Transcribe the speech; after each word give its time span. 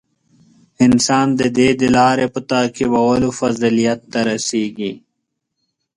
•انسان 0.85 1.27
د 1.39 1.41
دې 1.57 1.69
د 1.81 1.83
لارې 1.97 2.25
په 2.33 2.39
تعقیبولو 2.51 3.27
فضیلت 3.39 3.99
ته 4.11 4.19
رسېږي. 4.29 4.93